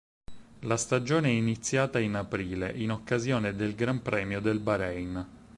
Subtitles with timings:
[0.61, 5.27] La stagione è iniziata in aprile, in occasione del Gran Premio del Bahrein.